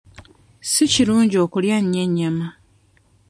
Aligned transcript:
Si 0.71 0.83
kirungi 0.93 1.35
okulya 1.45 1.73
ennyo 1.81 1.99
ennyama. 2.05 2.47